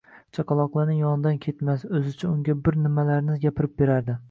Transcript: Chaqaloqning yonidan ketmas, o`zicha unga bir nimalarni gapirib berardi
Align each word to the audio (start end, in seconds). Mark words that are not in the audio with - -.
Chaqaloqning 0.35 1.01
yonidan 1.01 1.37
ketmas, 1.43 1.85
o`zicha 2.01 2.27
unga 2.33 2.57
bir 2.65 2.81
nimalarni 2.89 3.39
gapirib 3.47 3.81
berardi 3.83 4.19